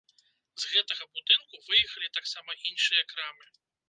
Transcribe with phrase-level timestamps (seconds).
[0.61, 3.45] З гэтага будынку выехалі таксама іншыя крамы.